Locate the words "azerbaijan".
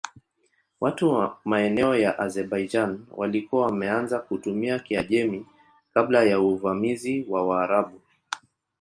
2.19-3.05